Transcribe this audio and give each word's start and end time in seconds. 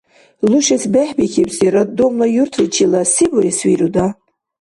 Лушес 0.49 0.83
бехӀбихьибси 0.93 1.67
роддомла 1.73 2.27
юртличила 2.43 3.01
се 3.13 3.25
бурес 3.31 3.59
вируда? 3.67 4.07